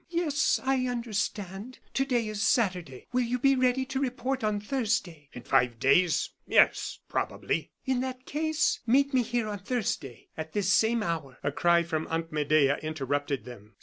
"Yes, 0.09 0.59
I 0.63 0.87
understand. 0.87 1.77
To 1.93 2.05
day 2.05 2.27
is 2.27 2.41
Saturday; 2.41 3.05
will 3.13 3.21
you 3.21 3.37
be 3.37 3.55
ready 3.55 3.85
to 3.85 3.99
report 3.99 4.43
on 4.43 4.59
Thursday?" 4.59 5.29
"In 5.31 5.43
five 5.43 5.77
days? 5.77 6.31
Yes, 6.47 6.97
probably." 7.07 7.69
"In 7.85 8.01
that 8.01 8.25
case, 8.25 8.79
meet 8.87 9.13
me 9.13 9.21
here 9.21 9.47
on 9.47 9.59
Thursday, 9.59 10.29
at 10.35 10.53
this 10.53 10.73
same 10.73 11.03
hour." 11.03 11.37
A 11.43 11.51
cry 11.51 11.83
from 11.83 12.07
Aunt 12.09 12.31
Medea 12.31 12.77
interrupted 12.79 13.45
them. 13.45 13.75